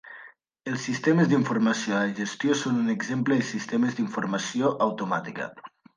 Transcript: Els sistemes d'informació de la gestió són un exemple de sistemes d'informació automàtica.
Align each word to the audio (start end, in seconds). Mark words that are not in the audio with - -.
Els 0.69 0.85
sistemes 0.87 1.27
d'informació 1.33 1.93
de 1.93 1.99
la 2.07 2.15
gestió 2.21 2.57
són 2.63 2.79
un 2.85 2.89
exemple 2.95 3.37
de 3.43 3.47
sistemes 3.51 3.95
d'informació 4.01 4.73
automàtica. 4.87 5.51